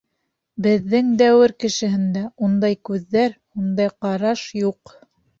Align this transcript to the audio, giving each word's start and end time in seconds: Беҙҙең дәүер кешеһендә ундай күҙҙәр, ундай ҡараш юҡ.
Беҙҙең 0.67 1.09
дәүер 1.17 1.51
кешеһендә 1.63 2.23
ундай 2.47 2.77
күҙҙәр, 2.89 3.35
ундай 3.61 3.91
ҡараш 4.07 4.41
юҡ. 4.61 4.95